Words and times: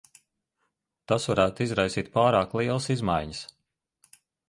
Tas 1.11 1.27
varētu 1.33 1.63
izraisīt 1.67 2.11
pārāk 2.17 2.59
lielas 2.63 2.91
izmaiņas. 2.99 3.47